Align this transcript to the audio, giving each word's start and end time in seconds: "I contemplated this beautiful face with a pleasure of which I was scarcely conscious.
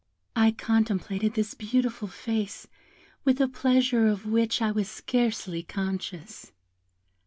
"I 0.35 0.49
contemplated 0.49 1.35
this 1.35 1.53
beautiful 1.53 2.07
face 2.07 2.65
with 3.23 3.39
a 3.39 3.47
pleasure 3.47 4.07
of 4.07 4.25
which 4.25 4.59
I 4.59 4.71
was 4.71 4.89
scarcely 4.89 5.61
conscious. 5.61 6.51